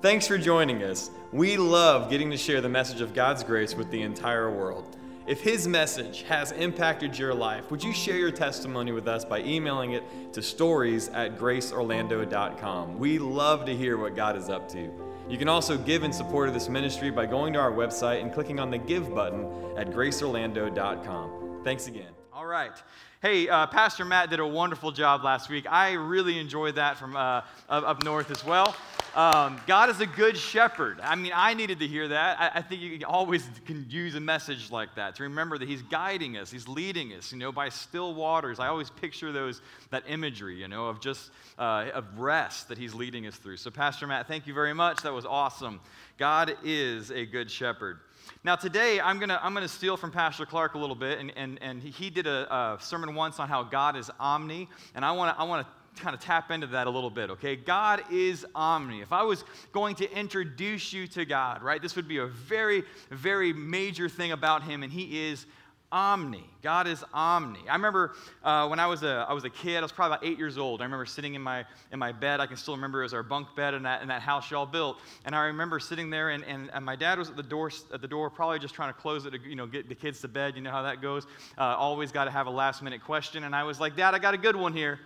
[0.00, 1.10] Thanks for joining us.
[1.32, 4.96] We love getting to share the message of God's grace with the entire world.
[5.26, 9.40] If His message has impacted your life, would you share your testimony with us by
[9.40, 12.96] emailing it to stories at graceorlando.com?
[12.96, 14.88] We love to hear what God is up to.
[15.28, 18.32] You can also give in support of this ministry by going to our website and
[18.32, 21.62] clicking on the Give button at graceorlando.com.
[21.64, 22.12] Thanks again.
[22.32, 22.80] All right.
[23.20, 25.66] Hey, uh, Pastor Matt did a wonderful job last week.
[25.68, 28.76] I really enjoyed that from uh, up, up north as well.
[29.14, 31.00] Um, God is a good shepherd.
[31.02, 32.38] I mean, I needed to hear that.
[32.38, 35.82] I, I, think you always can use a message like that to remember that He's
[35.82, 38.60] guiding us, He's leading us, you know, by still waters.
[38.60, 42.94] I always picture those that imagery, you know, of just uh, of rest that He's
[42.94, 43.56] leading us through.
[43.56, 45.02] So, Pastor Matt, thank you very much.
[45.02, 45.80] That was awesome.
[46.18, 48.00] God is a good shepherd.
[48.44, 51.32] Now, today, I'm going to I'm gonna steal from Pastor Clark a little bit, and,
[51.36, 55.12] and, and he did a, a sermon once on how God is omni, and I
[55.12, 55.66] want to I wanna
[56.00, 57.56] kind of tap into that a little bit, okay?
[57.56, 59.00] God is omni.
[59.00, 62.84] If I was going to introduce you to God, right, this would be a very,
[63.10, 65.46] very major thing about him, and he is
[65.90, 66.44] omni.
[66.62, 67.60] God is omni.
[67.68, 68.14] I remember
[68.44, 70.58] uh, when I was, a, I was a kid, I was probably about eight years
[70.58, 70.80] old.
[70.80, 72.40] I remember sitting in my, in my bed.
[72.40, 74.66] I can still remember it was our bunk bed in that, in that house y'all
[74.66, 74.98] built.
[75.24, 78.02] And I remember sitting there, and, and, and my dad was at the, door, at
[78.02, 80.28] the door, probably just trying to close it to you know, get the kids to
[80.28, 80.56] bed.
[80.56, 81.26] You know how that goes.
[81.56, 83.44] Uh, always got to have a last minute question.
[83.44, 85.00] And I was like, Dad, I got a good one here.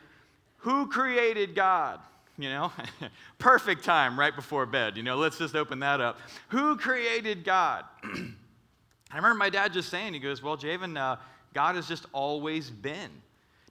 [0.63, 2.01] Who created God?
[2.39, 2.73] You know,
[3.39, 4.97] perfect time right before bed.
[4.97, 6.19] You know, let's just open that up.
[6.49, 7.85] Who created God?
[8.05, 11.17] I remember my dad just saying, he goes, Well, Javen, uh,
[11.53, 13.11] God has just always been.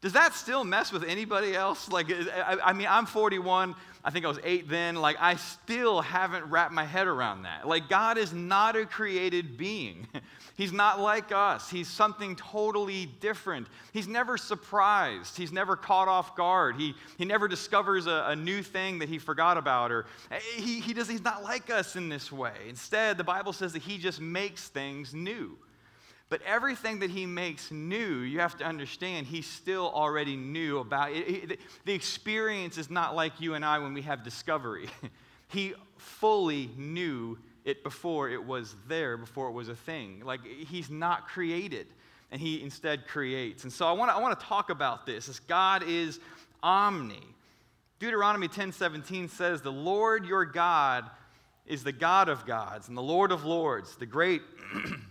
[0.01, 1.87] Does that still mess with anybody else?
[1.87, 3.75] Like, I, mean, I'm 41.
[4.03, 4.95] I think I was eight then.
[4.95, 7.67] Like, I still haven't wrapped my head around that.
[7.67, 10.07] Like, God is not a created being.
[10.55, 11.69] He's not like us.
[11.69, 13.67] He's something totally different.
[13.93, 15.37] He's never surprised.
[15.37, 16.77] He's never caught off guard.
[16.77, 19.91] He, he never discovers a, a new thing that he forgot about.
[19.91, 22.53] Or eh, he, he does, he's not like us in this way.
[22.67, 25.57] Instead, the Bible says that he just makes things new.
[26.31, 31.11] But everything that he makes new, you have to understand, he still already knew about
[31.11, 31.59] it.
[31.83, 34.87] The experience is not like you and I when we have discovery.
[35.49, 40.21] he fully knew it before it was there, before it was a thing.
[40.23, 41.87] Like he's not created,
[42.31, 43.65] and he instead creates.
[43.65, 45.27] And so I want to I want to talk about this.
[45.27, 46.21] As God is
[46.63, 47.27] omni.
[47.99, 51.11] Deuteronomy 10:17 says, "The Lord your God
[51.65, 54.41] is the God of gods and the Lord of lords, the great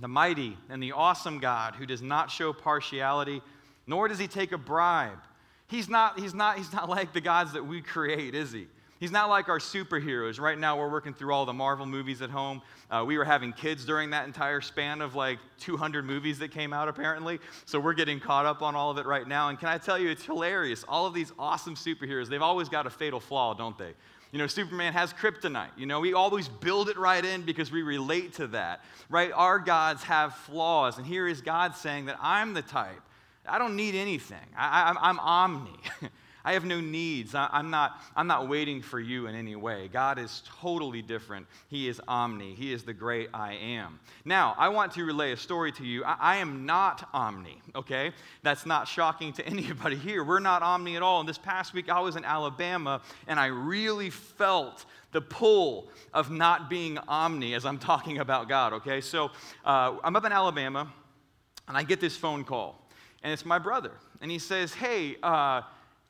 [0.00, 3.42] the mighty and the awesome God who does not show partiality,
[3.86, 5.18] nor does he take a bribe.
[5.66, 8.68] He's not, he's not, he's not like the gods that we create, is he?
[9.00, 10.40] He's not like our superheroes.
[10.40, 12.62] Right now, we're working through all the Marvel movies at home.
[12.90, 16.72] Uh, we were having kids during that entire span of like 200 movies that came
[16.72, 17.38] out, apparently.
[17.64, 19.50] So we're getting caught up on all of it right now.
[19.50, 20.84] And can I tell you, it's hilarious.
[20.88, 23.94] All of these awesome superheroes, they've always got a fatal flaw, don't they?
[24.32, 25.70] You know, Superman has kryptonite.
[25.76, 29.32] You know, we always build it right in because we relate to that, right?
[29.32, 30.98] Our gods have flaws.
[30.98, 33.00] And here is God saying that I'm the type.
[33.46, 34.46] I don't need anything.
[34.56, 35.70] I, am omni.
[36.48, 37.34] I have no needs.
[37.34, 39.90] I, am not, I'm not waiting for you in any way.
[39.92, 41.46] God is totally different.
[41.68, 42.54] He is omni.
[42.54, 44.00] He is the great I am.
[44.24, 46.04] Now, I want to relay a story to you.
[46.04, 48.12] I, I am not omni, okay?
[48.42, 50.24] That's not shocking to anybody here.
[50.24, 51.20] We're not omni at all.
[51.20, 56.30] And this past week, I was in Alabama, and I really felt the pull of
[56.30, 59.02] not being omni as I'm talking about God, okay?
[59.02, 59.32] So
[59.66, 60.90] uh, I'm up in Alabama,
[61.68, 62.88] and I get this phone call,
[63.22, 63.90] and it's my brother.
[64.22, 65.60] And he says, Hey, uh,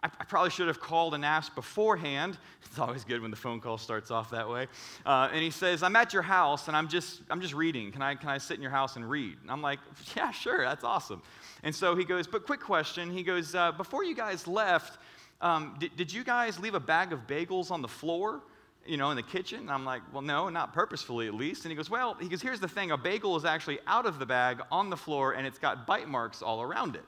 [0.02, 2.38] I, I, probably should have called and asked beforehand.
[2.70, 4.66] It's always good when the phone call starts off that way.
[5.06, 7.90] Uh, and he says, I'm at your house and I'm just, I'm just reading.
[7.90, 9.38] Can I, can I sit in your house and read?
[9.40, 9.78] And I'm like,
[10.14, 11.22] yeah, sure, that's awesome.
[11.62, 13.10] And so he goes, but quick question.
[13.10, 14.98] He goes, uh, before you guys left,
[15.40, 18.42] um, did, did you guys leave a bag of bagels on the floor?
[18.86, 19.60] you know, in the kitchen?
[19.60, 21.64] And I'm like, well, no, not purposefully at least.
[21.64, 24.18] And he goes, well, he goes, here's the thing a bagel is actually out of
[24.18, 27.04] the bag on the floor and it's got bite marks all around it.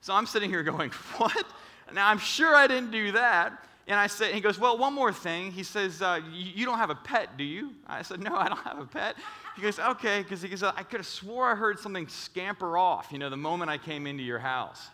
[0.00, 1.46] So I'm sitting here going, what?
[1.92, 3.52] Now, I'm sure I didn't do that.
[3.86, 5.52] And I said, he goes, Well, one more thing.
[5.52, 7.72] He says, uh, You don't have a pet, do you?
[7.86, 9.16] I said, No, I don't have a pet.
[9.56, 13.08] He goes, Okay, because he goes, I could have swore I heard something scamper off,
[13.12, 14.88] you know, the moment I came into your house.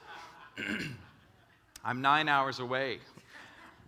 [1.84, 2.98] I'm nine hours away.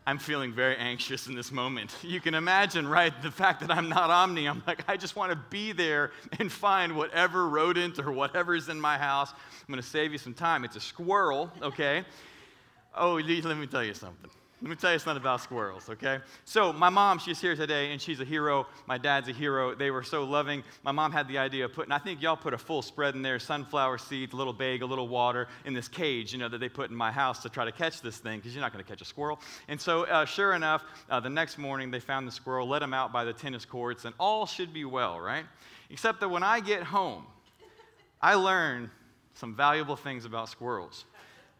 [0.05, 1.95] I'm feeling very anxious in this moment.
[2.03, 3.13] You can imagine, right?
[3.23, 6.11] The fact that I'm not Omni, I'm like, I just want to be there
[6.41, 9.31] and find whatever rodent or whatever's in my house.
[9.33, 10.65] I'm going to save you some time.
[10.65, 12.05] It's a squirrel, okay?
[12.95, 14.31] Oh, let me tell you something.
[14.63, 16.21] Let me tell you, something about squirrels, okay?
[16.45, 18.69] So, my mom, she's here today, and she's a hero.
[18.87, 19.75] My dad's a hero.
[19.75, 20.63] They were so loving.
[20.85, 23.23] My mom had the idea of putting, I think y'all put a full spread in
[23.23, 26.59] there sunflower seeds, a little bag, a little water in this cage, you know, that
[26.59, 28.85] they put in my house to try to catch this thing, because you're not going
[28.85, 29.41] to catch a squirrel.
[29.67, 32.95] And so, uh, sure enough, uh, the next morning, they found the squirrel, let him
[32.95, 35.45] out by the tennis courts, and all should be well, right?
[35.91, 37.27] Except that when I get home,
[38.21, 38.93] I learn
[39.35, 41.05] some valuable things about squirrels.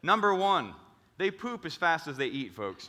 [0.05, 0.73] Number one,
[1.19, 2.89] they poop as fast as they eat, folks.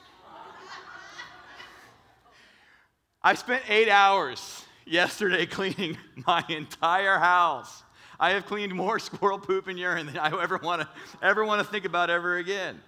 [3.22, 5.98] I spent eight hours yesterday cleaning
[6.28, 7.84] my entire house.
[8.20, 10.90] I have cleaned more squirrel poop and urine than I ever want to
[11.22, 12.82] ever want to think about ever again.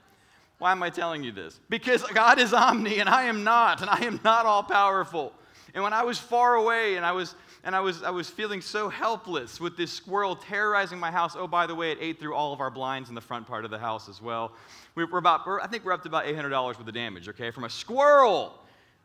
[0.58, 1.60] Why am I telling you this?
[1.70, 5.34] Because God is omni and I am not, and I am not all powerful.
[5.74, 7.36] And when I was far away and I was
[7.66, 11.36] and I was, I was feeling so helpless with this squirrel terrorizing my house.
[11.36, 13.66] Oh, by the way, it ate through all of our blinds in the front part
[13.66, 14.54] of the house as well.
[14.94, 17.50] We're, we're about, we're, I think we're up to about $800 worth of damage, okay,
[17.50, 18.54] from a squirrel.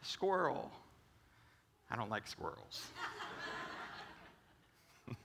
[0.02, 0.70] Squirrel.
[1.90, 2.82] I don't like squirrels.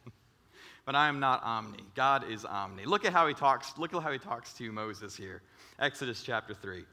[0.86, 1.84] but I am not omni.
[1.94, 2.86] God is omni.
[2.86, 3.78] Look at how he talks.
[3.78, 5.42] Look at how he talks to Moses here.
[5.78, 6.86] Exodus chapter 3.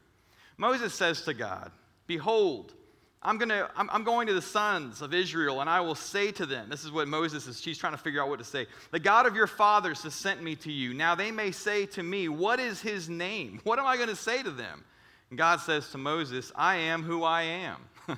[0.57, 1.71] Moses says to God,
[2.05, 2.73] Behold,
[3.23, 6.45] I'm, gonna, I'm, I'm, going to the sons of Israel, and I will say to
[6.45, 8.67] them, this is what Moses is, she's trying to figure out what to say.
[8.91, 10.93] The God of your fathers has sent me to you.
[10.93, 13.61] Now they may say to me, What is his name?
[13.63, 14.83] What am I going to say to them?
[15.29, 17.77] And God says to Moses, I am who I am.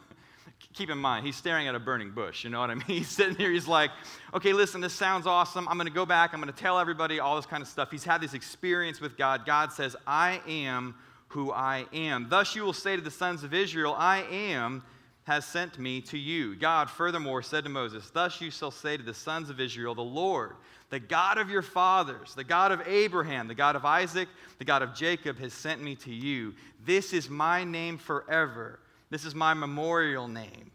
[0.73, 2.43] Keep in mind, he's staring at a burning bush.
[2.43, 2.83] You know what I mean?
[2.87, 3.91] He's sitting here, he's like,
[4.33, 5.67] okay, listen, this sounds awesome.
[5.69, 6.33] I'm going to go back.
[6.33, 7.91] I'm going to tell everybody all this kind of stuff.
[7.91, 9.45] He's had this experience with God.
[9.45, 10.95] God says, I am
[11.29, 12.27] who I am.
[12.29, 14.83] Thus you will say to the sons of Israel, I am
[15.25, 16.56] has sent me to you.
[16.56, 20.01] God furthermore said to Moses, Thus you shall say to the sons of Israel, The
[20.01, 20.56] Lord,
[20.92, 24.30] the God of your fathers, the God of Abraham, the God of Isaac,
[24.60, 26.54] the God of Jacob, has sent me to you.
[26.86, 28.80] This is my name forever.
[29.10, 30.72] This is my memorial name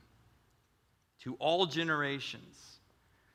[1.23, 2.79] to all generations.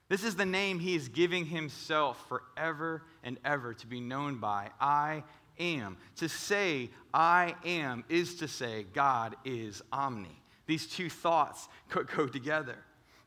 [0.10, 4.70] This is the name he is giving himself forever and ever to be known by.
[4.80, 5.24] I
[5.60, 5.98] am.
[6.18, 10.42] To say I am is to say God is omni.
[10.68, 11.68] These two thoughts
[12.16, 12.76] go together.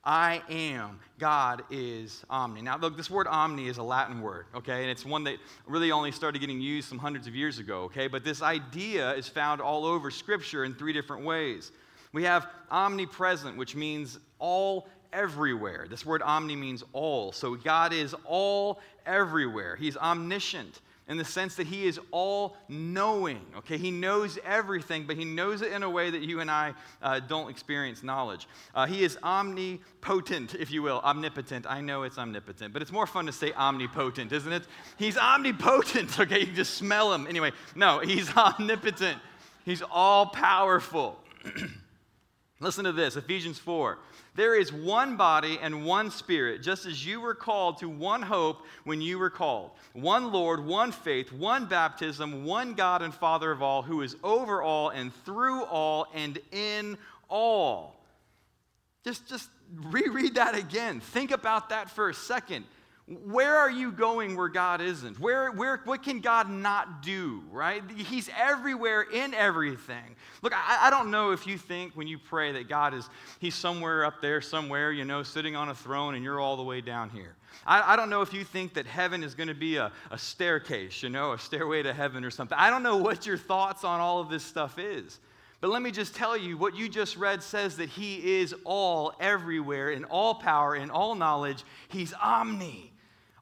[0.05, 2.63] I am, God is omni.
[2.63, 4.83] Now, look, this word omni is a Latin word, okay?
[4.83, 5.37] And it's one that
[5.67, 8.07] really only started getting used some hundreds of years ago, okay?
[8.07, 11.73] But this idea is found all over Scripture in three different ways.
[12.13, 15.87] We have omnipresent, which means all everywhere.
[15.91, 17.33] This word omni means all.
[17.33, 19.77] So God is all everywhere.
[19.77, 23.41] He's omniscient in the sense that he is all knowing.
[23.57, 26.75] Okay, he knows everything, but he knows it in a way that you and I
[27.03, 28.47] uh, don't experience knowledge.
[28.75, 31.67] Uh, he is omnipotent, if you will, omnipotent.
[31.67, 34.65] I know it's omnipotent, but it's more fun to say omnipotent, isn't it?
[34.99, 36.19] He's omnipotent.
[36.29, 37.27] Okay, you can just smell him.
[37.27, 39.19] Anyway, no, he's omnipotent.
[39.65, 41.19] He's all powerful.
[42.61, 43.99] Listen to this Ephesians 4.
[44.35, 48.65] There is one body and one spirit, just as you were called to one hope
[48.85, 49.71] when you were called.
[49.93, 54.61] One Lord, one faith, one baptism, one God and Father of all, who is over
[54.61, 58.01] all and through all and in all.
[59.05, 61.01] Just, just reread that again.
[61.01, 62.65] Think about that for a second.
[63.25, 65.19] Where are you going where God isn't?
[65.19, 67.83] Where, where, what can God not do, right?
[67.91, 70.15] He's everywhere in everything.
[70.43, 73.09] Look, I, I don't know if you think when you pray that God is,
[73.39, 76.63] He's somewhere up there, somewhere, you know, sitting on a throne and you're all the
[76.63, 77.35] way down here.
[77.67, 80.19] I, I don't know if you think that heaven is going to be a, a
[80.19, 82.59] staircase, you know, a stairway to heaven or something.
[82.61, 85.19] I don't know what your thoughts on all of this stuff is.
[85.63, 89.15] But let me just tell you what you just read says that He is all,
[89.19, 91.65] everywhere, in all power, in all knowledge.
[91.89, 92.93] He's omni.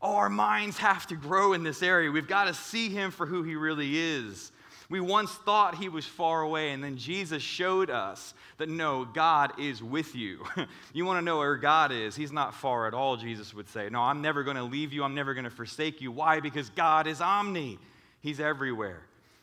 [0.02, 2.10] Oh, our minds have to grow in this area.
[2.10, 4.52] We've got to see him for who he really is.
[4.88, 9.58] We once thought he was far away, and then Jesus showed us that no, God
[9.58, 10.44] is with you.
[10.92, 12.14] you want to know where God is?
[12.14, 13.88] He's not far at all, Jesus would say.
[13.90, 15.02] No, I'm never going to leave you.
[15.02, 16.12] I'm never going to forsake you.
[16.12, 16.38] Why?
[16.38, 17.78] Because God is omni,
[18.20, 19.02] He's everywhere.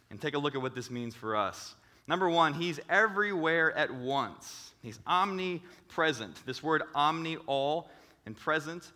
[0.09, 1.75] And take a look at what this means for us.
[2.07, 4.71] Number one, He's everywhere at once.
[4.81, 6.45] He's omnipresent.
[6.45, 7.89] This word omni, all,
[8.25, 8.91] and present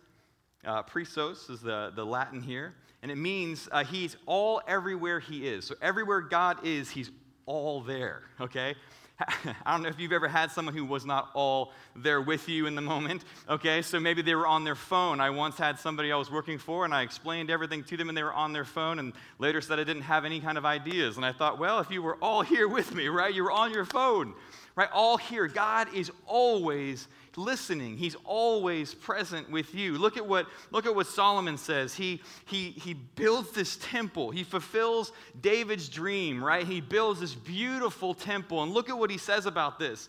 [0.64, 5.46] uh, presos is the, the Latin here, and it means uh, he's all everywhere he
[5.46, 5.64] is.
[5.66, 7.10] So everywhere God is, he's
[7.46, 8.74] all there, okay?
[9.66, 12.66] I don't know if you've ever had someone who was not all there with you
[12.66, 13.24] in the moment.
[13.48, 15.20] Okay, so maybe they were on their phone.
[15.20, 18.16] I once had somebody I was working for, and I explained everything to them, and
[18.16, 21.16] they were on their phone, and later said I didn't have any kind of ideas.
[21.16, 23.72] And I thought, well, if you were all here with me, right, you were on
[23.72, 24.34] your phone
[24.78, 24.88] right?
[24.92, 25.48] All here.
[25.48, 27.96] God is always listening.
[27.96, 29.96] He's always present with you.
[29.96, 31.94] Look at what, look at what Solomon says.
[31.94, 34.30] He, he, he builds this temple.
[34.30, 36.66] He fulfills David's dream, right?
[36.66, 38.62] He builds this beautiful temple.
[38.62, 40.08] And look at what he says about this.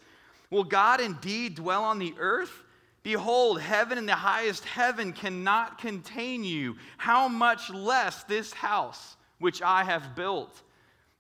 [0.50, 2.64] Will God indeed dwell on the earth?
[3.04, 6.76] Behold, heaven and the highest heaven cannot contain you.
[6.98, 10.62] How much less this house which I have built?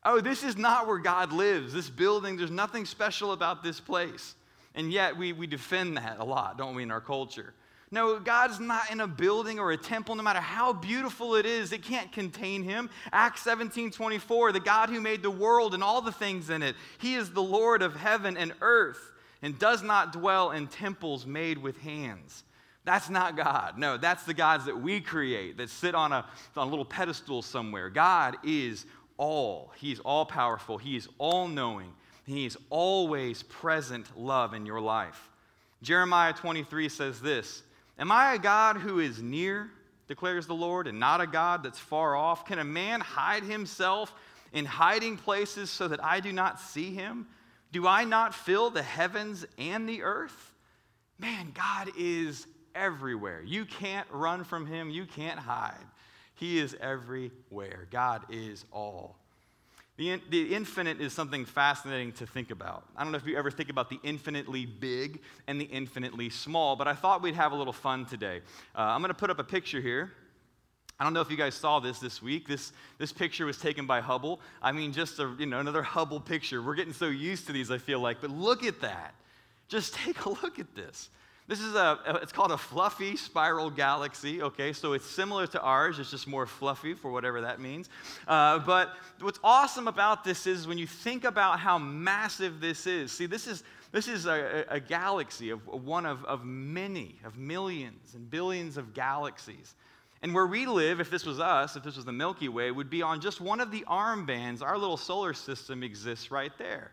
[0.03, 1.73] Oh, this is not where God lives.
[1.73, 4.35] This building, there's nothing special about this place.
[4.79, 7.53] And yet we, we defend that a lot, don't we, in our culture?
[7.91, 11.74] No, God's not in a building or a temple, no matter how beautiful it is,
[11.74, 12.89] it can't contain him.
[13.12, 16.77] Acts 17 24, the God who made the world and all the things in it,
[16.98, 21.57] he is the Lord of heaven and earth and does not dwell in temples made
[21.57, 22.45] with hands.
[22.86, 23.77] That's not God.
[23.77, 27.41] No, that's the gods that we create that sit on a, on a little pedestal
[27.41, 27.89] somewhere.
[27.89, 28.86] God is
[29.17, 29.74] all.
[29.75, 30.77] He's all powerful.
[30.77, 31.91] He is all knowing.
[32.29, 35.31] He is always present love in your life.
[35.81, 37.63] Jeremiah 23 says this
[37.98, 39.71] Am I a God who is near,
[40.07, 42.45] declares the Lord, and not a God that's far off?
[42.45, 44.13] Can a man hide himself
[44.53, 47.25] in hiding places so that I do not see him?
[47.71, 50.53] Do I not fill the heavens and the earth?
[51.17, 52.45] Man, God is
[52.75, 53.41] everywhere.
[53.43, 55.74] You can't run from him, you can't hide.
[56.36, 57.88] He is everywhere.
[57.89, 59.18] God is all.
[59.99, 62.85] The, in, the infinite is something fascinating to think about.
[62.95, 66.77] I don't know if you ever think about the infinitely big and the infinitely small,
[66.77, 68.39] but I thought we'd have a little fun today.
[68.73, 70.13] Uh, I'm going to put up a picture here.
[71.01, 72.47] I don't know if you guys saw this this week.
[72.47, 74.39] This, this picture was taken by Hubble.
[74.61, 76.61] I mean, just a, you know, another Hubble picture.
[76.61, 78.21] We're getting so used to these, I feel like.
[78.21, 79.15] But look at that.
[79.67, 81.09] Just take a look at this.
[81.49, 84.71] This is a, it's called a fluffy spiral galaxy, okay?
[84.71, 87.89] So it's similar to ours, it's just more fluffy for whatever that means.
[88.27, 93.11] Uh, but what's awesome about this is when you think about how massive this is,
[93.11, 98.13] see, this is, this is a, a galaxy of one of, of many, of millions
[98.13, 99.73] and billions of galaxies.
[100.21, 102.91] And where we live, if this was us, if this was the Milky Way, would
[102.91, 104.61] be on just one of the armbands.
[104.61, 106.91] Our little solar system exists right there.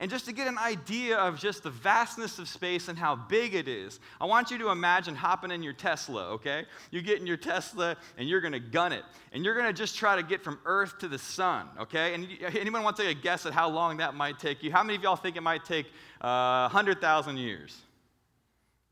[0.00, 3.54] And just to get an idea of just the vastness of space and how big
[3.54, 6.64] it is, I want you to imagine hopping in your Tesla, okay?
[6.90, 9.04] You get in your Tesla and you're gonna gun it.
[9.32, 12.14] And you're gonna just try to get from Earth to the sun, okay?
[12.14, 12.26] And
[12.58, 14.72] anyone want to take a guess at how long that might take you?
[14.72, 15.86] How many of y'all think it might take
[16.20, 17.80] uh, 100,000 years?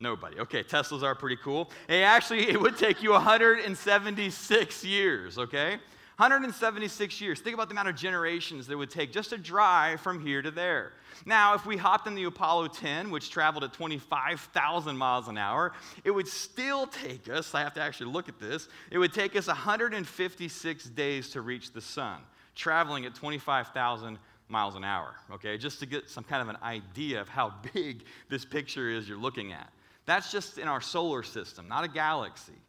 [0.02, 0.38] Nobody.
[0.40, 1.70] Okay, Teslas are pretty cool.
[1.86, 5.78] Hey, actually, it would take you 176 years, okay?
[6.20, 7.40] 176 years.
[7.40, 10.50] Think about the amount of generations that would take just to drive from here to
[10.50, 10.92] there.
[11.24, 15.72] Now, if we hopped in the Apollo 10, which traveled at 25,000 miles an hour,
[16.04, 19.34] it would still take us, I have to actually look at this, it would take
[19.34, 22.18] us 156 days to reach the sun,
[22.54, 24.18] traveling at 25,000
[24.50, 25.56] miles an hour, okay?
[25.56, 29.16] Just to get some kind of an idea of how big this picture is you're
[29.16, 29.72] looking at.
[30.04, 32.60] That's just in our solar system, not a galaxy,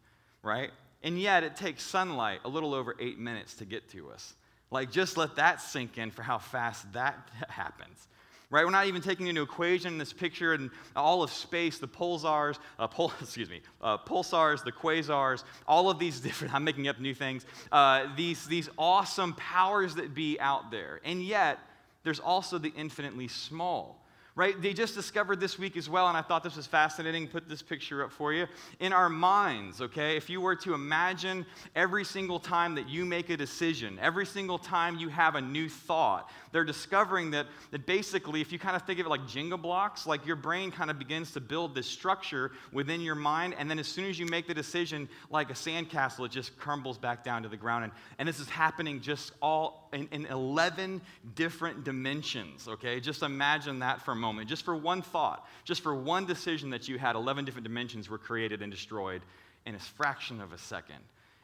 [0.42, 0.72] right?
[1.04, 4.34] And yet it takes sunlight a little over eight minutes to get to us.
[4.70, 8.08] Like, just let that sink in for how fast that happens.
[8.50, 8.66] Right?
[8.66, 12.88] We're not even taking into equation this picture and all of space, the pulsars, uh,
[12.88, 17.14] pul- excuse me, uh, pulsars, the quasars, all of these different, I'm making up new
[17.14, 21.00] things, uh, these, these awesome powers that be out there.
[21.06, 21.60] And yet,
[22.04, 24.01] there's also the infinitely small
[24.36, 24.60] right?
[24.62, 27.28] They just discovered this week as well, and I thought this was fascinating.
[27.28, 28.48] Put this picture up for you.
[28.80, 31.46] In our minds, okay, if you were to imagine
[31.76, 35.68] every single time that you make a decision, every single time you have a new
[35.68, 39.62] thought, they're discovering that, that basically, if you kind of think of it like Jenga
[39.62, 43.70] blocks, like your brain kind of begins to build this structure within your mind, and
[43.70, 47.24] then as soon as you make the decision, like a sandcastle, it just crumbles back
[47.24, 47.84] down to the ground.
[47.84, 51.02] And, and this is happening just all in, in 11
[51.36, 53.00] different dimensions, okay?
[53.00, 54.48] Just imagine that for moment.
[54.48, 58.18] Just for one thought, just for one decision that you had, 11 different dimensions were
[58.18, 59.22] created and destroyed
[59.66, 61.00] in a fraction of a second.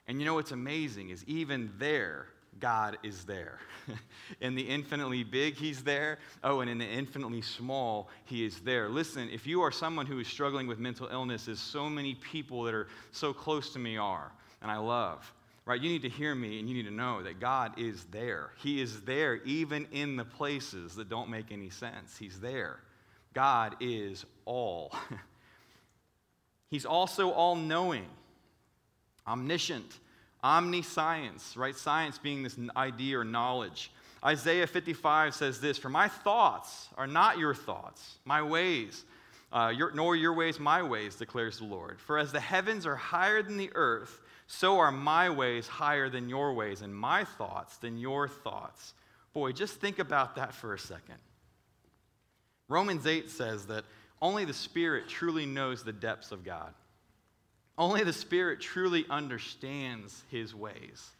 [0.07, 2.27] And you know what's amazing is even there,
[2.59, 3.59] God is there.
[4.41, 6.19] in the infinitely big, He's there.
[6.43, 8.89] Oh, and in the infinitely small, He is there.
[8.89, 12.63] Listen, if you are someone who is struggling with mental illness, as so many people
[12.63, 14.31] that are so close to me are,
[14.61, 15.31] and I love,
[15.67, 15.81] right?
[15.81, 18.51] You need to hear me and you need to know that God is there.
[18.57, 22.17] He is there even in the places that don't make any sense.
[22.17, 22.79] He's there.
[23.33, 24.95] God is all.
[26.71, 28.05] He's also all knowing,
[29.27, 29.99] omniscient,
[30.41, 31.75] omniscience, right?
[31.75, 33.91] Science being this idea or knowledge.
[34.23, 39.03] Isaiah 55 says this For my thoughts are not your thoughts, my ways,
[39.51, 41.99] uh, your, nor your ways my ways, declares the Lord.
[41.99, 46.29] For as the heavens are higher than the earth, so are my ways higher than
[46.29, 48.93] your ways, and my thoughts than your thoughts.
[49.33, 51.17] Boy, just think about that for a second.
[52.69, 53.83] Romans 8 says that
[54.21, 56.73] only the Spirit truly knows the depths of God.
[57.77, 61.11] Only the Spirit truly understands His ways.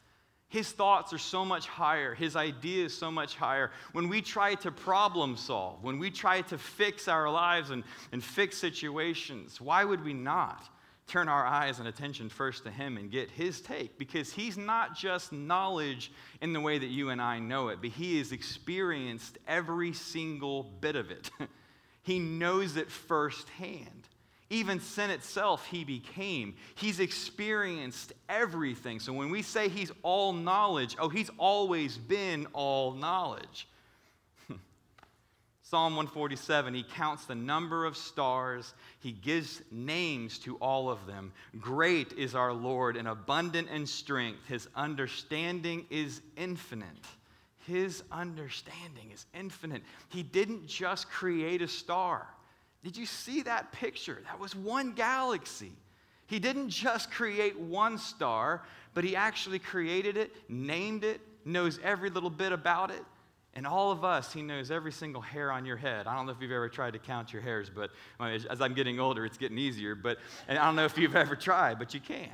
[0.49, 3.71] His thoughts are so much higher, His ideas so much higher.
[3.91, 8.23] When we try to problem solve, when we try to fix our lives and, and
[8.23, 10.69] fix situations, why would we not
[11.07, 13.97] turn our eyes and attention first to Him and get His take?
[13.97, 16.11] Because He's not just knowledge
[16.41, 20.63] in the way that you and I know it, but He has experienced every single
[20.63, 21.29] bit of it.
[22.03, 24.07] he knows it firsthand.
[24.49, 26.55] Even sin itself, he became.
[26.75, 29.01] He's experienced everything.
[29.01, 33.67] So when we say he's all knowledge, oh, he's always been all knowledge.
[35.69, 41.33] Psalm 147, he counts the number of stars, he gives names to all of them.
[41.59, 46.87] Great is our Lord and abundant in strength, his understanding is infinite.
[47.65, 49.81] His understanding is infinite.
[50.07, 52.25] He didn't just create a star.
[52.81, 54.21] Did you see that picture?
[54.23, 55.73] That was one galaxy.
[56.27, 62.09] He didn't just create one star, but he actually created it, named it, knows every
[62.09, 63.03] little bit about it.
[63.57, 66.05] And all of us, he knows every single hair on your head.
[66.05, 68.99] I don't know if you've ever tried to count your hairs, but as I'm getting
[68.99, 69.95] older, it's getting easier.
[69.95, 72.29] But and I don't know if you've ever tried, but you can.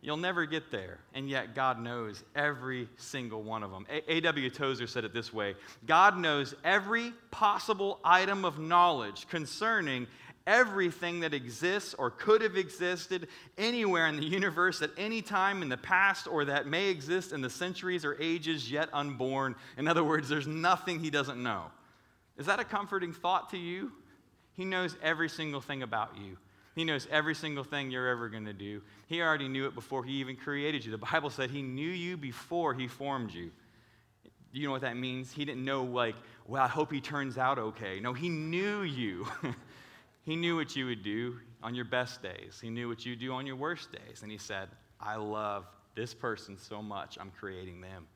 [0.00, 0.98] You'll never get there.
[1.12, 3.86] And yet, God knows every single one of them.
[4.08, 4.48] A.W.
[4.48, 10.06] Tozer said it this way God knows every possible item of knowledge concerning
[10.46, 15.68] everything that exists or could have existed anywhere in the universe at any time in
[15.68, 19.54] the past or that may exist in the centuries or ages yet unborn.
[19.76, 21.64] In other words, there's nothing he doesn't know.
[22.36, 23.92] Is that a comforting thought to you?
[24.54, 26.36] He knows every single thing about you.
[26.74, 28.82] He knows every single thing you're ever going to do.
[29.06, 30.90] He already knew it before he even created you.
[30.90, 33.50] The Bible said he knew you before he formed you.
[34.52, 35.32] You know what that means?
[35.32, 36.14] He didn't know, like,
[36.46, 38.00] well, I hope he turns out okay.
[38.00, 39.26] No, he knew you.
[40.24, 43.32] he knew what you would do on your best days, he knew what you do
[43.32, 44.22] on your worst days.
[44.22, 44.68] And he said,
[45.00, 48.06] I love this person so much, I'm creating them.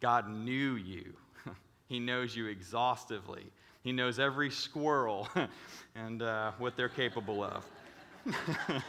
[0.00, 1.14] God knew you.
[1.88, 3.44] he knows you exhaustively.
[3.82, 5.28] He knows every squirrel
[5.94, 7.64] and uh, what they're capable of.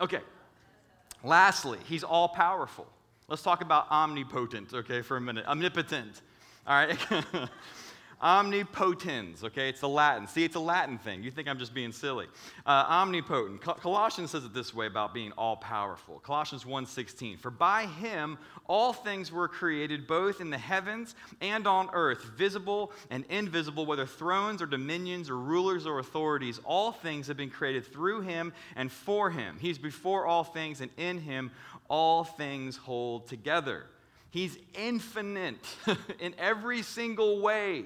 [0.00, 0.20] okay.
[1.22, 2.86] Lastly, he's all powerful.
[3.28, 5.46] Let's talk about omnipotent, okay, for a minute.
[5.46, 6.22] Omnipotent.
[6.66, 6.98] All right.
[8.22, 9.70] Omnipotens, okay?
[9.70, 10.26] It's the Latin.
[10.26, 11.22] See, it's a Latin thing.
[11.22, 12.26] You think I'm just being silly.
[12.66, 13.62] Uh, omnipotent.
[13.62, 16.18] Colossians says it this way about being all powerful.
[16.20, 17.38] Colossians 1:16.
[17.38, 22.92] For by him all things were created, both in the heavens and on earth, visible
[23.08, 26.60] and invisible, whether thrones or dominions or rulers or authorities.
[26.64, 29.56] All things have been created through him and for him.
[29.58, 31.50] He's before all things, and in him
[31.88, 33.86] all things hold together.
[34.30, 35.66] He's infinite
[36.20, 37.84] in every single way.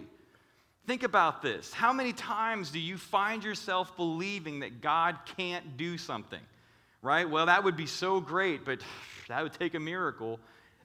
[0.87, 1.73] Think about this.
[1.73, 6.41] How many times do you find yourself believing that God can't do something?
[7.01, 7.29] Right?
[7.29, 8.81] Well, that would be so great, but
[9.29, 10.39] that would take a miracle.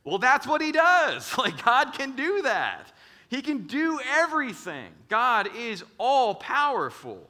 [0.06, 1.34] Well, that's what he does.
[1.38, 2.92] Like, God can do that.
[3.30, 4.92] He can do everything.
[5.08, 7.30] God is all powerful.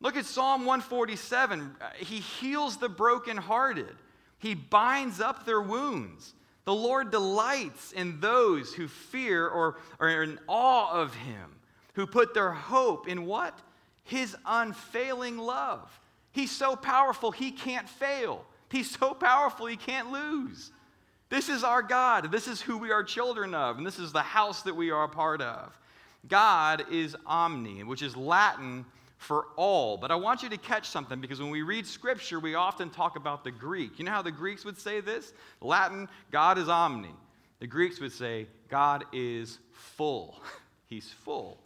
[0.00, 1.74] Look at Psalm 147.
[1.98, 3.94] He heals the brokenhearted,
[4.38, 6.34] He binds up their wounds.
[6.64, 11.55] The Lord delights in those who fear or are in awe of Him
[11.96, 13.58] who put their hope in what?
[14.04, 15.90] His unfailing love.
[16.30, 18.44] He's so powerful, he can't fail.
[18.70, 20.70] He's so powerful, he can't lose.
[21.30, 22.30] This is our God.
[22.30, 25.04] This is who we are children of, and this is the house that we are
[25.04, 25.76] a part of.
[26.28, 28.84] God is omni, which is Latin
[29.16, 29.96] for all.
[29.96, 33.16] But I want you to catch something because when we read scripture, we often talk
[33.16, 33.98] about the Greek.
[33.98, 35.32] You know how the Greeks would say this?
[35.62, 37.14] Latin, God is omni.
[37.60, 40.42] The Greeks would say, God is full.
[40.88, 41.58] He's full.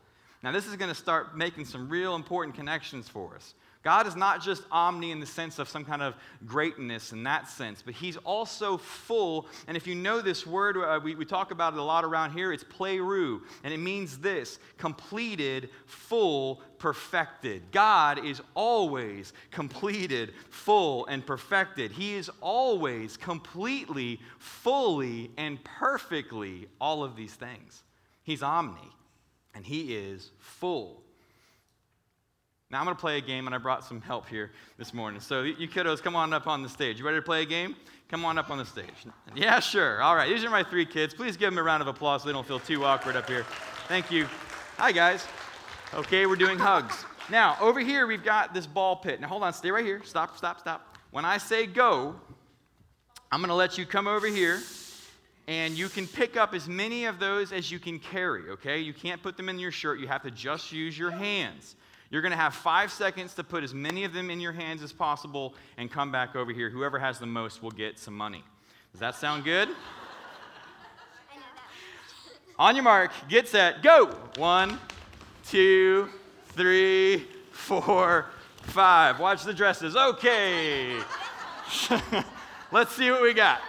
[0.42, 3.54] Now, this is going to start making some real important connections for us.
[3.82, 7.48] God is not just omni in the sense of some kind of greatness in that
[7.48, 9.48] sense, but He's also full.
[9.66, 12.32] And if you know this word, uh, we, we talk about it a lot around
[12.32, 13.40] here, it's pleroo.
[13.64, 17.70] And it means this completed, full, perfected.
[17.70, 21.92] God is always completed, full, and perfected.
[21.92, 27.82] He is always completely, fully, and perfectly all of these things.
[28.24, 28.90] He's omni
[29.54, 31.02] and he is full.
[32.70, 35.20] Now I'm going to play a game, and I brought some help here this morning.
[35.20, 37.00] So you kiddos, come on up on the stage.
[37.00, 37.74] You ready to play a game?
[38.08, 38.86] Come on up on the stage.
[39.34, 40.02] Yeah, sure.
[40.02, 40.28] All right.
[40.28, 41.12] These are my three kids.
[41.12, 43.44] Please give them a round of applause so they don't feel too awkward up here.
[43.88, 44.26] Thank you.
[44.76, 45.26] Hi, guys.
[45.94, 47.04] Okay, we're doing hugs.
[47.28, 49.20] Now, over here, we've got this ball pit.
[49.20, 49.52] Now, hold on.
[49.52, 50.02] Stay right here.
[50.04, 50.96] Stop, stop, stop.
[51.10, 52.14] When I say go,
[53.32, 54.60] I'm going to let you come over here
[55.50, 58.78] and you can pick up as many of those as you can carry, okay?
[58.78, 61.74] You can't put them in your shirt, you have to just use your hands.
[62.08, 64.80] You're going to have five seconds to put as many of them in your hands
[64.80, 66.70] as possible and come back over here.
[66.70, 68.44] Whoever has the most will get some money.
[68.92, 69.68] Does that sound good?
[72.56, 74.06] On your mark, get set, go.
[74.36, 74.78] One,
[75.48, 76.08] two,
[76.50, 78.26] three, four,
[78.62, 79.18] five.
[79.18, 79.96] Watch the dresses.
[79.96, 80.96] Okay.
[82.70, 83.60] Let's see what we got.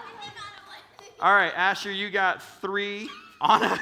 [1.21, 3.07] All right, Asher, you got three
[3.39, 3.79] on a.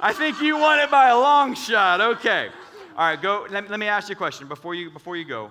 [0.00, 2.00] I think you won it by a long shot.
[2.00, 2.48] Okay.
[2.96, 3.44] All right, go.
[3.50, 5.50] Let, let me ask you a question before you before you go.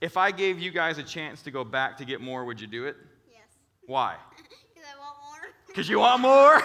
[0.00, 2.66] If I gave you guys a chance to go back to get more, would you
[2.66, 2.96] do it?
[3.30, 3.42] Yes.
[3.86, 4.16] Why?
[4.72, 5.50] Because I want more.
[5.66, 6.62] Because you want more?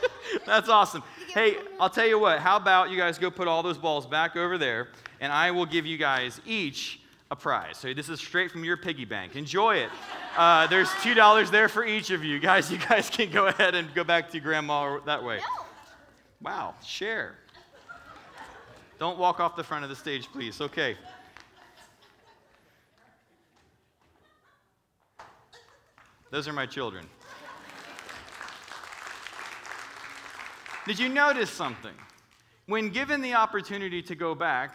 [0.46, 1.02] That's awesome.
[1.34, 2.38] Hey, I'll tell you what.
[2.38, 4.88] How about you guys go put all those balls back over there,
[5.20, 7.76] and I will give you guys each a prize.
[7.76, 9.36] So this is straight from your piggy bank.
[9.36, 9.90] Enjoy it.
[10.36, 12.70] Uh, there's two dollars there for each of you guys.
[12.70, 15.38] You guys can go ahead and go back to grandma that way.
[15.38, 15.64] No.
[16.40, 17.34] Wow, share.
[18.98, 20.60] Don't walk off the front of the stage, please.
[20.60, 20.96] Okay.
[26.30, 27.06] Those are my children.
[30.86, 31.94] Did you notice something?
[32.66, 34.74] When given the opportunity to go back,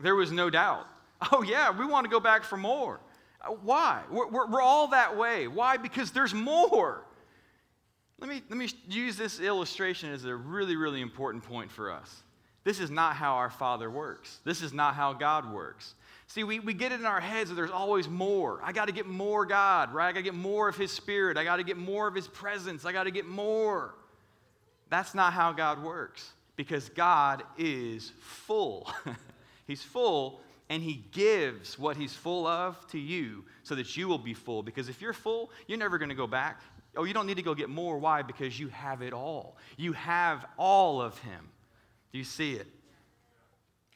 [0.00, 0.86] there was no doubt.
[1.32, 3.00] Oh, yeah, we want to go back for more.
[3.40, 4.02] Uh, Why?
[4.10, 5.48] We're, we're, we're all that way.
[5.48, 5.76] Why?
[5.76, 7.04] Because there's more.
[8.18, 12.22] Let me, let me use this illustration as a really, really important point for us.
[12.64, 14.38] This is not how our Father works.
[14.44, 15.94] This is not how God works.
[16.26, 18.60] See, we, we get it in our heads that there's always more.
[18.64, 20.08] I got to get more God, right?
[20.08, 21.36] I got to get more of His Spirit.
[21.36, 22.86] I got to get more of His presence.
[22.86, 23.94] I got to get more.
[24.88, 28.90] That's not how God works because God is full.
[29.66, 34.18] he's full and He gives what He's full of to you so that you will
[34.18, 34.62] be full.
[34.62, 36.60] Because if you're full, you're never going to go back.
[36.96, 37.98] Oh, you don't need to go get more.
[37.98, 38.22] Why?
[38.22, 39.56] Because you have it all.
[39.76, 41.50] You have all of Him.
[42.12, 42.66] Do you see it?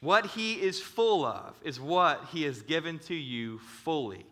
[0.00, 4.26] What He is full of is what He has given to you fully.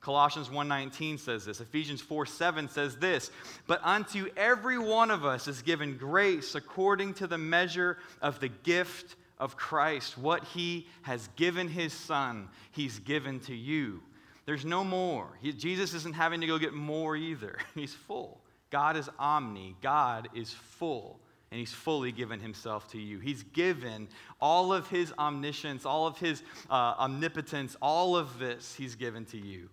[0.00, 1.60] Colossians 1:19 says this.
[1.60, 3.30] Ephesians 4:7 says this,
[3.66, 8.48] "But unto every one of us is given grace according to the measure of the
[8.48, 10.18] gift of Christ.
[10.18, 14.02] What he has given his son, he's given to you.
[14.46, 15.28] There's no more.
[15.40, 17.58] He, Jesus isn't having to go get more either.
[17.74, 18.40] He's full.
[18.70, 19.76] God is omni.
[19.82, 21.20] God is full
[21.50, 23.18] and he's fully given himself to you.
[23.20, 24.08] He's given
[24.40, 29.38] all of his omniscience, all of his uh, omnipotence, all of this he's given to
[29.38, 29.70] you.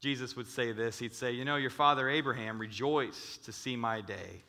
[0.00, 4.00] Jesus would say this He'd say, You know, your father Abraham rejoiced to see my
[4.00, 4.42] day,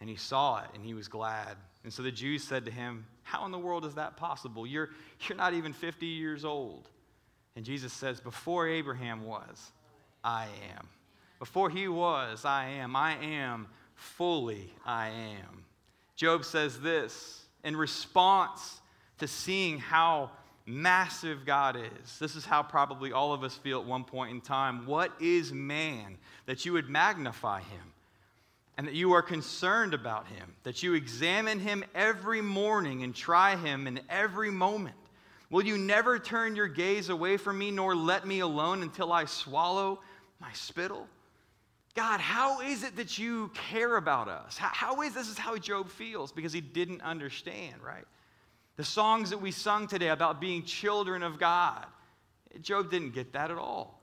[0.00, 1.56] and he saw it, and he was glad.
[1.84, 4.66] And so the Jews said to him, How in the world is that possible?
[4.66, 4.90] You're,
[5.28, 6.88] you're not even 50 years old.
[7.56, 9.72] And Jesus says, Before Abraham was,
[10.22, 10.86] I am.
[11.38, 12.94] Before he was, I am.
[12.94, 15.64] I am fully, I am.
[16.16, 18.80] Job says this in response
[19.18, 20.30] to seeing how
[20.66, 22.18] massive God is.
[22.18, 24.86] This is how probably all of us feel at one point in time.
[24.86, 27.92] What is man that you would magnify him?
[28.80, 33.54] And that you are concerned about him, that you examine him every morning and try
[33.54, 34.96] him in every moment.
[35.50, 39.26] Will you never turn your gaze away from me, nor let me alone until I
[39.26, 40.00] swallow
[40.40, 41.06] my spittle?
[41.94, 44.56] God, how is it that you care about us?
[44.56, 48.06] How, how is this is how Job feels because he didn't understand, right?
[48.78, 51.84] The songs that we sung today about being children of God,
[52.62, 53.99] Job didn't get that at all.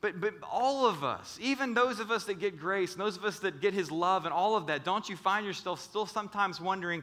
[0.00, 3.24] But, but all of us, even those of us that get grace, and those of
[3.24, 6.58] us that get his love and all of that, don't you find yourself still sometimes
[6.58, 7.02] wondering,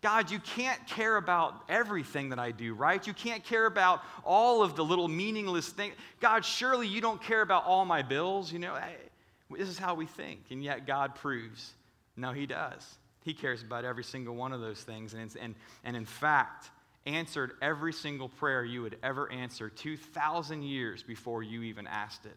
[0.00, 3.04] God, you can't care about everything that I do, right?
[3.06, 5.94] You can't care about all of the little meaningless things.
[6.20, 8.52] God, surely you don't care about all my bills.
[8.52, 8.94] You know, I,
[9.50, 10.44] this is how we think.
[10.50, 11.72] And yet God proves,
[12.16, 12.86] no, he does.
[13.24, 15.12] He cares about every single one of those things.
[15.12, 16.70] And, and, and in fact,
[17.06, 22.36] answered every single prayer you would ever answer 2,000 years before you even asked it.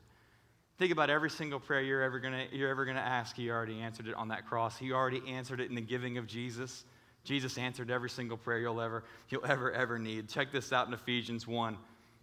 [0.78, 3.36] Think about every single prayer you're ever gonna you're ever gonna ask.
[3.36, 4.78] He already answered it on that cross.
[4.78, 6.86] He already answered it in the giving of Jesus.
[7.24, 10.28] Jesus answered every single prayer you'll ever, you'll ever, ever need.
[10.28, 11.78] Check this out in Ephesians 1.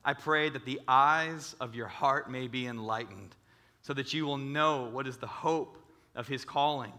[0.05, 3.37] I pray that the eyes of your heart may be enlightened,
[3.83, 5.79] so that you will know what is the hope
[6.17, 6.93] of his calling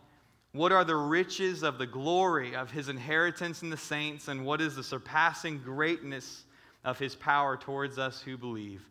[0.52, 4.62] what are the riches of the glory of his inheritance in the saints, and what
[4.62, 6.44] is the surpassing greatness
[6.84, 8.84] of his power towards us who believe?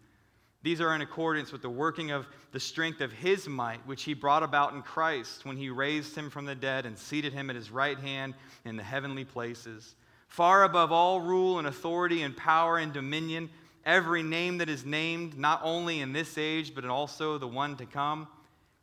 [0.63, 4.15] These are in accordance with the working of the strength of his might, which he
[4.15, 7.57] brought about in Christ when he raised him from the dead and seated him at
[7.57, 9.95] his right hand in the heavenly places,
[10.27, 13.51] far above all rule and authority and power and dominion,
[13.85, 17.87] every name that is named, not only in this age, but also the one to
[17.87, 18.29] come.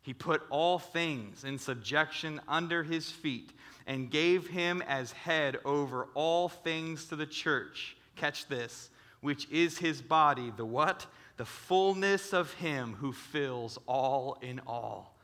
[0.06, 3.50] He put all things in subjection under his feet
[3.88, 7.98] and gave him as head over all things to the church.
[8.16, 8.92] Catch this,
[9.22, 11.08] which is his body, the what?
[11.38, 15.18] The fullness of him who fills all in all.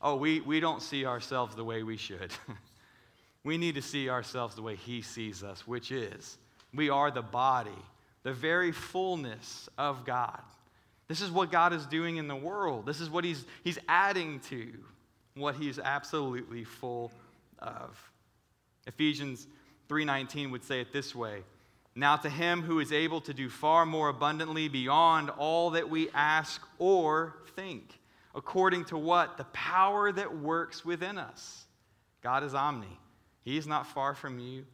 [0.00, 2.30] Oh, we, we don't see ourselves the way we should.
[3.42, 6.38] we need to see ourselves the way he sees us, which is
[6.72, 7.82] we are the body,
[8.22, 10.40] the very fullness of God.
[11.08, 12.86] This is what God is doing in the world.
[12.86, 14.72] This is what He's, he's adding to
[15.34, 17.12] what He's absolutely full
[17.58, 18.10] of.
[18.86, 19.46] Ephesians
[19.88, 21.42] 3:19 would say it this way.
[21.94, 26.10] Now to him who is able to do far more abundantly beyond all that we
[26.10, 28.00] ask or think,
[28.34, 29.36] according to what?
[29.36, 31.66] The power that works within us.
[32.20, 32.98] God is omni.
[33.44, 34.64] He is not far from you.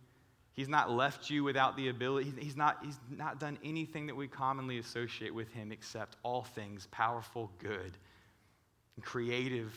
[0.60, 2.34] He's not left you without the ability.
[2.38, 6.86] He's not, he's not done anything that we commonly associate with him except all things
[6.90, 7.96] powerful, good,
[8.94, 9.74] and creative.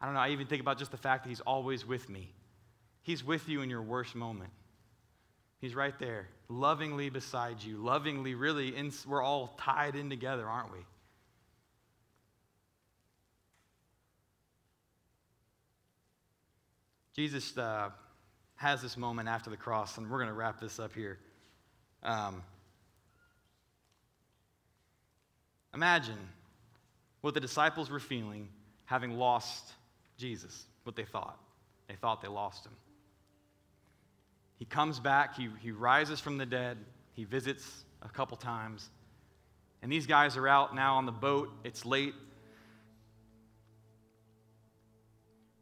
[0.00, 2.32] I don't know, I even think about just the fact that he's always with me.
[3.02, 4.50] He's with you in your worst moment.
[5.60, 10.72] He's right there, lovingly beside you, lovingly, really, in, we're all tied in together, aren't
[10.72, 10.80] we?
[17.14, 17.90] Jesus uh,
[18.58, 21.18] has this moment after the cross, and we're going to wrap this up here.
[22.02, 22.42] Um,
[25.72, 26.18] imagine
[27.20, 28.48] what the disciples were feeling
[28.84, 29.72] having lost
[30.16, 31.38] Jesus, what they thought.
[31.88, 32.72] They thought they lost him.
[34.58, 36.78] He comes back, he, he rises from the dead,
[37.14, 38.88] he visits a couple times.
[39.82, 41.50] And these guys are out now on the boat.
[41.62, 42.14] It's late.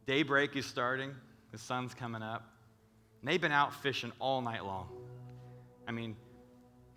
[0.07, 1.13] Daybreak is starting,
[1.51, 2.56] the sun's coming up.
[3.21, 4.87] And they've been out fishing all night long.
[5.87, 6.15] I mean,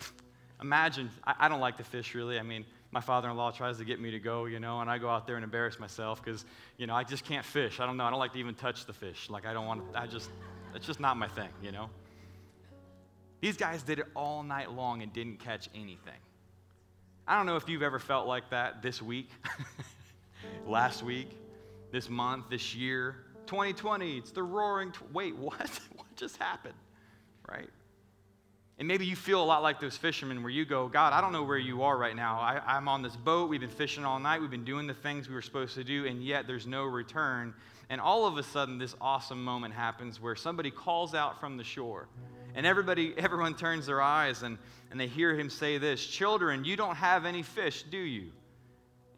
[0.62, 2.38] imagine, I, I don't like to fish really.
[2.38, 5.08] I mean, my father-in-law tries to get me to go, you know, and I go
[5.08, 6.44] out there and embarrass myself because,
[6.76, 7.78] you know, I just can't fish.
[7.78, 8.04] I don't know.
[8.04, 9.30] I don't like to even touch the fish.
[9.30, 10.30] Like I don't want to, I just,
[10.74, 11.88] it's just not my thing, you know.
[13.40, 16.18] These guys did it all night long and didn't catch anything.
[17.26, 19.30] I don't know if you've ever felt like that this week,
[20.66, 21.30] last week,
[21.92, 23.16] this month, this year.
[23.46, 25.80] 2020, it's the roaring, tw- wait, what
[26.20, 26.74] just happened?
[27.48, 27.68] Right?
[28.78, 31.32] And maybe you feel a lot like those fishermen where you go, God, I don't
[31.32, 32.38] know where you are right now.
[32.38, 33.50] I, am on this boat.
[33.50, 34.40] We've been fishing all night.
[34.40, 37.52] We've been doing the things we were supposed to do, and yet there's no return.
[37.90, 41.64] And all of a sudden, this awesome moment happens where somebody calls out from the
[41.64, 42.08] shore.
[42.54, 44.56] And everybody, everyone turns their eyes and,
[44.90, 48.30] and they hear him say this Children, you don't have any fish, do you?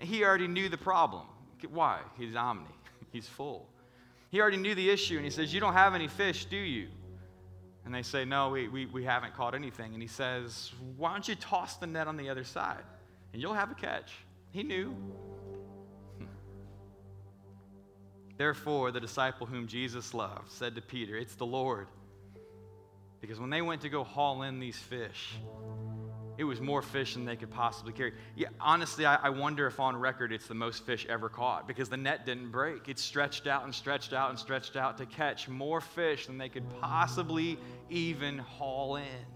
[0.01, 1.23] And he already knew the problem.
[1.71, 2.01] Why?
[2.19, 2.67] He's omni,
[3.13, 3.69] he's full.
[4.33, 6.89] He already knew the issue, and he says, You don't have any fish, do you?
[7.85, 9.93] And they say, No, we, we, we haven't caught anything.
[9.93, 12.83] And he says, Why don't you toss the net on the other side?
[13.35, 14.11] And you'll have a catch.
[14.51, 14.89] He knew.
[16.19, 16.25] Hmm.
[18.39, 21.89] Therefore, the disciple whom Jesus loved said to Peter, It's the Lord.
[23.21, 25.35] Because when they went to go haul in these fish,
[26.39, 28.13] it was more fish than they could possibly carry.
[28.37, 31.89] Yeah, honestly, I, I, wonder if on record it's the most fish ever caught because
[31.89, 32.89] the net didn't break.
[32.89, 36.49] It stretched out and stretched out and stretched out to catch more fish than they
[36.49, 37.59] could possibly
[37.91, 39.27] even haul in.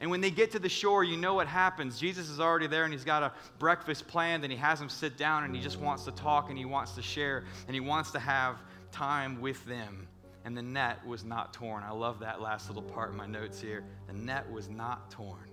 [0.00, 1.98] And when they get to the shore, you know what happens.
[1.98, 5.16] Jesus is already there and he's got a breakfast planned and he has them sit
[5.16, 8.10] down and he just wants to talk and he wants to share and he wants
[8.10, 8.58] to have
[8.90, 10.08] time with them.
[10.44, 11.84] And the net was not torn.
[11.84, 13.84] I love that last little part in my notes here.
[14.08, 15.51] The net was not torn.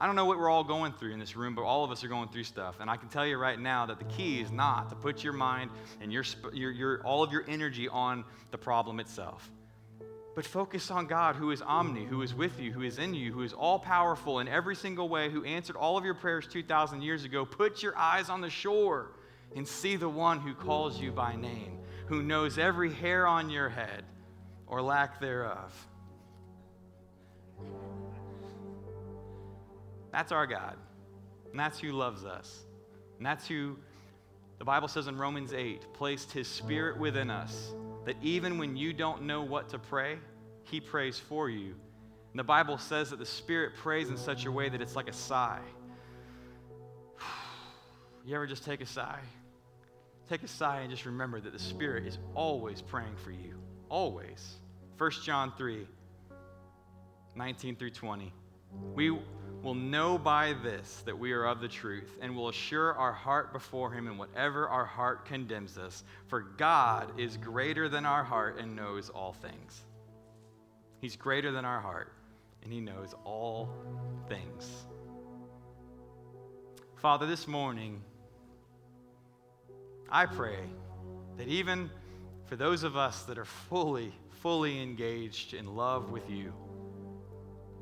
[0.00, 2.04] I don't know what we're all going through in this room, but all of us
[2.04, 2.76] are going through stuff.
[2.78, 5.32] And I can tell you right now that the key is not to put your
[5.32, 9.50] mind and your, your, your, all of your energy on the problem itself,
[10.36, 13.32] but focus on God who is omni, who is with you, who is in you,
[13.32, 17.02] who is all powerful in every single way, who answered all of your prayers 2,000
[17.02, 17.44] years ago.
[17.44, 19.10] Put your eyes on the shore
[19.56, 23.68] and see the one who calls you by name, who knows every hair on your
[23.68, 24.04] head
[24.68, 25.72] or lack thereof.
[30.18, 30.74] That's our God.
[31.52, 32.64] And that's who loves us.
[33.18, 33.76] And that's who
[34.58, 37.72] the Bible says in Romans 8 placed his spirit within us,
[38.04, 40.18] that even when you don't know what to pray,
[40.64, 41.76] he prays for you.
[42.32, 45.08] And the Bible says that the spirit prays in such a way that it's like
[45.08, 45.62] a sigh.
[48.26, 49.20] You ever just take a sigh?
[50.28, 53.54] Take a sigh and just remember that the spirit is always praying for you.
[53.88, 54.56] Always.
[54.98, 55.86] 1 John 3
[57.36, 58.32] 19 through 20.
[58.94, 59.16] We
[59.62, 63.52] will know by this that we are of the truth and will assure our heart
[63.52, 66.04] before him in whatever our heart condemns us.
[66.28, 69.82] For God is greater than our heart and knows all things.
[71.00, 72.12] He's greater than our heart
[72.62, 73.68] and he knows all
[74.28, 74.70] things.
[76.96, 78.02] Father, this morning,
[80.10, 80.58] I pray
[81.36, 81.90] that even
[82.46, 86.52] for those of us that are fully, fully engaged in love with you,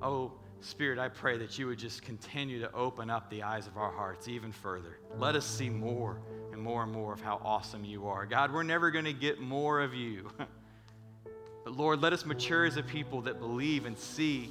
[0.02, 0.32] oh,
[0.66, 3.92] Spirit, I pray that you would just continue to open up the eyes of our
[3.92, 4.98] hearts even further.
[5.16, 6.20] Let us see more
[6.52, 8.26] and more and more of how awesome you are.
[8.26, 10.29] God, we're never going to get more of you.
[11.64, 14.50] but Lord, let us mature as a people that believe and see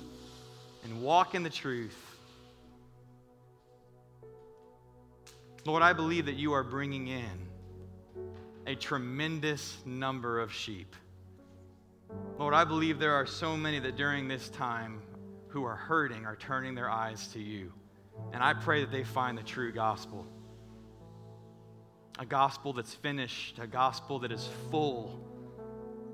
[0.85, 1.97] and walk in the truth.
[5.65, 7.47] Lord, I believe that you are bringing in
[8.67, 10.95] a tremendous number of sheep.
[12.39, 15.01] Lord, I believe there are so many that during this time
[15.55, 17.71] who are hurting are turning their eyes to you.
[18.33, 20.27] And I pray that they find the true gospel
[22.19, 25.19] a gospel that's finished, a gospel that is full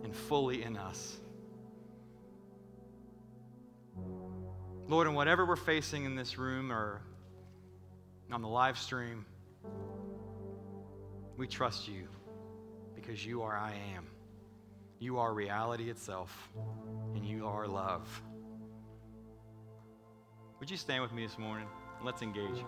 [0.03, 1.17] and fully in us.
[4.87, 7.01] Lord, in whatever we're facing in this room or
[8.31, 9.25] on the live stream,
[11.37, 12.07] we trust you
[12.95, 14.07] because you are I am.
[14.99, 16.49] You are reality itself,
[17.15, 18.07] and you are love.
[20.61, 21.65] Would you stand with me this morning?
[22.03, 22.63] Let's engage.